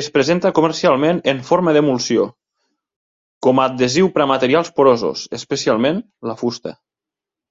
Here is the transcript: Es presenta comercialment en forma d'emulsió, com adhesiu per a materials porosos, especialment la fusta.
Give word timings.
Es 0.00 0.08
presenta 0.16 0.52
comercialment 0.58 1.18
en 1.34 1.40
forma 1.50 1.74
d'emulsió, 1.78 2.28
com 3.48 3.64
adhesiu 3.66 4.14
per 4.16 4.26
a 4.28 4.30
materials 4.36 4.74
porosos, 4.80 5.28
especialment 5.44 6.04
la 6.32 6.42
fusta. 6.46 6.80